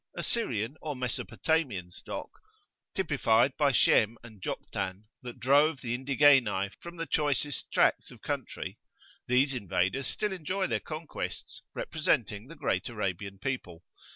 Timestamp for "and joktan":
4.23-5.03